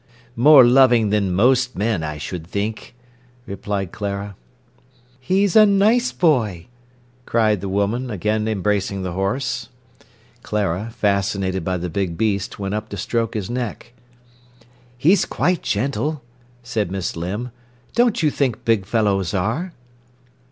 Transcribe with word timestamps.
"More 0.35 0.65
loving 0.65 1.11
than 1.11 1.31
most 1.31 1.75
men, 1.77 2.01
I 2.01 2.17
should 2.17 2.47
think," 2.47 2.95
replied 3.45 3.91
Clara. 3.91 4.35
"He's 5.19 5.55
a 5.55 5.63
nice 5.67 6.11
boy!" 6.11 6.65
cried 7.27 7.61
the 7.61 7.69
woman, 7.69 8.09
again 8.09 8.47
embracing 8.47 9.03
the 9.03 9.11
horse. 9.11 9.69
Clara, 10.41 10.89
fascinated 10.97 11.63
by 11.63 11.77
the 11.77 11.87
big 11.87 12.17
beast, 12.17 12.57
went 12.57 12.73
up 12.73 12.89
to 12.89 12.97
stroke 12.97 13.35
his 13.35 13.47
neck. 13.47 13.93
"He's 14.97 15.23
quite 15.23 15.61
gentle," 15.61 16.23
said 16.63 16.89
Miss 16.89 17.15
Limb. 17.15 17.51
"Don't 17.93 18.23
you 18.23 18.31
think 18.31 18.65
big 18.65 18.87
fellows 18.87 19.35
are?" 19.35 19.71